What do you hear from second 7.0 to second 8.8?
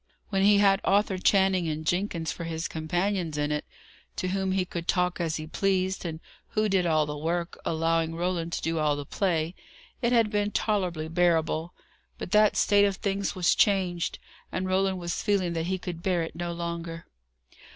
the work, allowing Roland to do